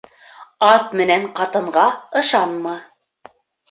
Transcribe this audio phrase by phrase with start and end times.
[0.69, 1.87] Ат менән ҡатынға
[2.25, 2.79] ышанма.